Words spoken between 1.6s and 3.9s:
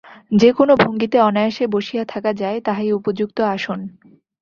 বসিয়া থাকা যায়, তাহাই উপযুক্ত আসন।